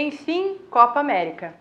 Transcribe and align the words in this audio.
Enfim, 0.00 0.56
Copa 0.70 1.00
América. 1.00 1.54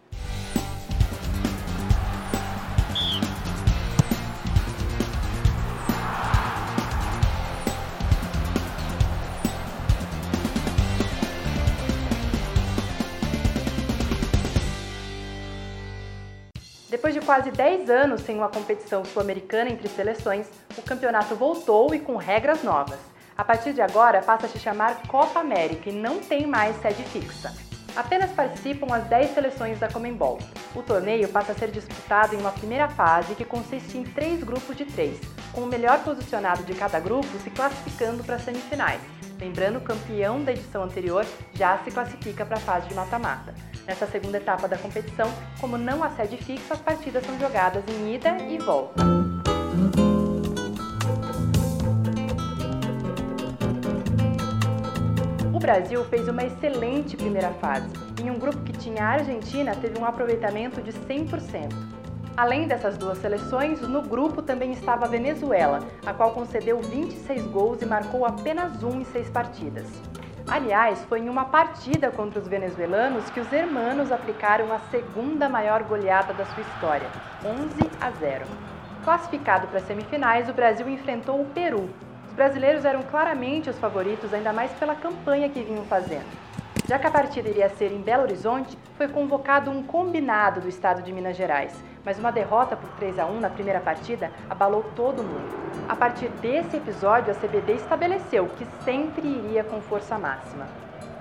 Depois 16.91 17.15
de 17.15 17.21
quase 17.21 17.49
10 17.49 17.89
anos 17.89 18.21
sem 18.21 18.35
uma 18.37 18.49
competição 18.49 19.03
sul-americana 19.03 19.71
entre 19.71 19.87
seleções, 19.89 20.47
o 20.77 20.83
campeonato 20.83 21.33
voltou 21.33 21.91
e 21.95 21.99
com 21.99 22.15
regras 22.15 22.61
novas. 22.61 22.99
A 23.35 23.43
partir 23.43 23.73
de 23.73 23.81
agora, 23.81 24.21
passa 24.21 24.45
a 24.45 24.49
se 24.49 24.59
chamar 24.59 25.07
Copa 25.07 25.39
América 25.39 25.89
e 25.89 25.93
não 25.93 26.19
tem 26.19 26.45
mais 26.45 26.79
sede 26.79 27.01
fixa. 27.01 27.66
Apenas 27.97 28.29
participam 28.29 28.93
as 28.93 29.05
10 29.05 29.33
seleções 29.33 29.79
da 29.79 29.87
Comembol. 29.87 30.37
O 30.75 30.83
torneio 30.83 31.27
passa 31.29 31.53
a 31.53 31.55
ser 31.55 31.71
disputado 31.71 32.35
em 32.35 32.39
uma 32.39 32.51
primeira 32.51 32.87
fase 32.87 33.33
que 33.33 33.43
consiste 33.43 33.97
em 33.97 34.03
três 34.03 34.43
grupos 34.43 34.77
de 34.77 34.85
três, 34.85 35.19
com 35.51 35.61
o 35.61 35.65
melhor 35.65 36.03
posicionado 36.03 36.61
de 36.61 36.75
cada 36.75 36.99
grupo 36.99 37.27
se 37.39 37.49
classificando 37.49 38.23
para 38.23 38.35
as 38.35 38.43
semifinais. 38.43 39.01
Lembrando, 39.39 39.79
o 39.79 39.81
campeão 39.81 40.43
da 40.43 40.51
edição 40.51 40.83
anterior 40.83 41.25
já 41.55 41.79
se 41.79 41.89
classifica 41.89 42.45
para 42.45 42.57
a 42.57 42.61
fase 42.61 42.87
de 42.87 42.93
mata-mata. 42.93 43.55
Nessa 43.87 44.05
segunda 44.05 44.37
etapa 44.37 44.67
da 44.67 44.77
competição, 44.77 45.31
como 45.59 45.75
não 45.75 46.03
há 46.03 46.11
sede 46.11 46.37
fixa, 46.37 46.75
as 46.75 46.79
partidas 46.79 47.25
são 47.25 47.39
jogadas 47.39 47.83
em 47.87 48.13
ida 48.13 48.37
e 48.47 48.59
volta. 48.59 49.26
Brasil 55.67 56.01
fez 56.05 56.29
uma 56.29 56.45
excelente 56.45 57.17
primeira 57.17 57.49
fase. 57.55 57.89
Em 58.23 58.31
um 58.31 58.39
grupo 58.39 58.63
que 58.63 58.71
tinha 58.71 59.03
a 59.03 59.09
Argentina, 59.09 59.75
teve 59.75 59.99
um 59.99 60.05
aproveitamento 60.05 60.81
de 60.81 60.93
100%. 60.93 61.73
Além 62.37 62.69
dessas 62.69 62.97
duas 62.97 63.17
seleções, 63.17 63.81
no 63.81 64.01
grupo 64.01 64.41
também 64.41 64.71
estava 64.71 65.03
a 65.03 65.09
Venezuela, 65.09 65.85
a 66.05 66.13
qual 66.13 66.31
concedeu 66.31 66.79
26 66.79 67.47
gols 67.47 67.81
e 67.81 67.85
marcou 67.85 68.25
apenas 68.25 68.81
um 68.81 69.01
em 69.01 69.03
seis 69.03 69.29
partidas. 69.29 69.85
Aliás, 70.47 71.03
foi 71.03 71.19
em 71.19 71.27
uma 71.27 71.43
partida 71.43 72.11
contra 72.11 72.39
os 72.39 72.47
venezuelanos 72.47 73.29
que 73.29 73.41
os 73.41 73.51
hermanos 73.51 74.09
aplicaram 74.09 74.71
a 74.71 74.79
segunda 74.89 75.49
maior 75.49 75.83
goleada 75.83 76.33
da 76.33 76.45
sua 76.45 76.63
história, 76.63 77.09
11 77.43 77.91
a 77.99 78.09
0. 78.11 78.45
Classificado 79.03 79.67
para 79.67 79.79
as 79.79 79.85
semifinais, 79.85 80.47
o 80.47 80.53
Brasil 80.53 80.87
enfrentou 80.87 81.41
o 81.41 81.45
Peru. 81.47 81.89
Os 82.37 82.45
brasileiros 82.45 82.85
eram 82.85 83.01
claramente 83.01 83.67
os 83.67 83.79
favoritos, 83.79 84.31
ainda 84.31 84.53
mais 84.53 84.71
pela 84.73 84.93
campanha 84.93 85.49
que 85.49 85.63
vinham 85.63 85.83
fazendo. 85.85 86.27
Já 86.87 86.99
que 86.99 87.07
a 87.07 87.09
partida 87.09 87.49
iria 87.49 87.67
ser 87.67 87.91
em 87.91 87.99
Belo 87.99 88.21
Horizonte, 88.21 88.77
foi 88.95 89.07
convocado 89.07 89.71
um 89.71 89.81
combinado 89.81 90.61
do 90.61 90.69
estado 90.69 91.01
de 91.01 91.11
Minas 91.11 91.35
Gerais, 91.35 91.73
mas 92.05 92.19
uma 92.19 92.31
derrota 92.31 92.75
por 92.75 92.91
3 92.91 93.17
a 93.17 93.25
1 93.25 93.39
na 93.39 93.49
primeira 93.49 93.79
partida 93.79 94.31
abalou 94.47 94.83
todo 94.95 95.23
mundo. 95.23 95.89
A 95.89 95.95
partir 95.95 96.29
desse 96.29 96.77
episódio, 96.77 97.31
a 97.31 97.35
CBD 97.35 97.73
estabeleceu 97.73 98.45
que 98.55 98.67
sempre 98.85 99.27
iria 99.27 99.63
com 99.63 99.81
força 99.81 100.15
máxima. 100.19 100.67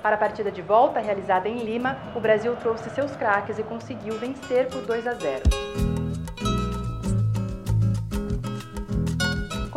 Para 0.02 0.16
a 0.16 0.18
partida 0.18 0.50
de 0.50 0.60
volta, 0.60 1.00
realizada 1.00 1.48
em 1.48 1.64
Lima, 1.64 1.96
o 2.14 2.20
Brasil 2.20 2.54
trouxe 2.56 2.90
seus 2.90 3.16
craques 3.16 3.58
e 3.58 3.62
conseguiu 3.62 4.18
vencer 4.18 4.68
por 4.68 4.82
2 4.82 5.06
a 5.06 5.14
0. 5.14 6.05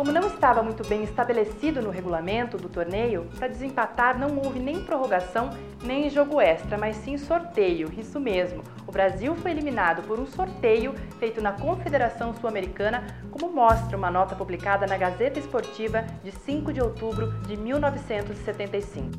Como 0.00 0.12
não 0.12 0.28
estava 0.28 0.62
muito 0.62 0.82
bem 0.88 1.04
estabelecido 1.04 1.82
no 1.82 1.90
regulamento 1.90 2.56
do 2.56 2.70
torneio, 2.70 3.28
para 3.36 3.48
desempatar 3.48 4.18
não 4.18 4.34
houve 4.38 4.58
nem 4.58 4.82
prorrogação 4.82 5.50
nem 5.84 6.08
jogo 6.08 6.40
extra, 6.40 6.78
mas 6.78 6.96
sim 6.96 7.18
sorteio, 7.18 7.92
isso 7.98 8.18
mesmo. 8.18 8.64
O 8.86 8.92
Brasil 8.92 9.34
foi 9.34 9.50
eliminado 9.50 10.02
por 10.04 10.18
um 10.18 10.24
sorteio 10.24 10.94
feito 11.18 11.42
na 11.42 11.52
Confederação 11.52 12.32
Sul-Americana, 12.32 13.04
como 13.30 13.52
mostra 13.52 13.94
uma 13.94 14.10
nota 14.10 14.34
publicada 14.34 14.86
na 14.86 14.96
Gazeta 14.96 15.38
Esportiva 15.38 16.06
de 16.24 16.32
5 16.32 16.72
de 16.72 16.80
outubro 16.80 17.32
de 17.42 17.58
1975. 17.58 19.10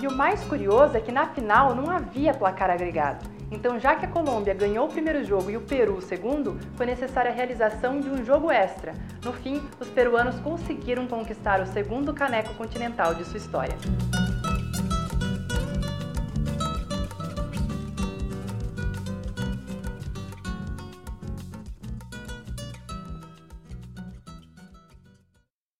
E 0.00 0.06
o 0.06 0.16
mais 0.16 0.42
curioso 0.44 0.96
é 0.96 1.02
que 1.02 1.12
na 1.12 1.26
final 1.26 1.74
não 1.74 1.90
havia 1.90 2.32
placar 2.32 2.70
agregado. 2.70 3.37
Então, 3.50 3.78
já 3.78 3.96
que 3.96 4.04
a 4.04 4.08
Colômbia 4.08 4.54
ganhou 4.54 4.86
o 4.86 4.90
primeiro 4.90 5.24
jogo 5.24 5.50
e 5.50 5.56
o 5.56 5.60
Peru 5.60 5.94
o 5.94 6.02
segundo, 6.02 6.58
foi 6.76 6.86
necessária 6.86 7.30
a 7.30 7.34
realização 7.34 8.00
de 8.00 8.08
um 8.08 8.24
jogo 8.24 8.50
extra. 8.50 8.92
No 9.24 9.32
fim, 9.32 9.62
os 9.80 9.88
peruanos 9.88 10.38
conseguiram 10.40 11.06
conquistar 11.06 11.60
o 11.60 11.66
segundo 11.66 12.12
caneco 12.12 12.54
continental 12.54 13.14
de 13.14 13.24
sua 13.24 13.38
história. 13.38 13.76